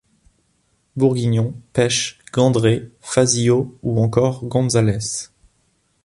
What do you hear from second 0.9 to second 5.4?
Bourguignon, Pèche, Gandré, Fazillau ou encore Gonzalès.